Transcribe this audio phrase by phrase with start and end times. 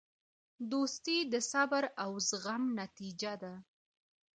[0.71, 3.53] دوستي د صبر او زغم نتیجه ده.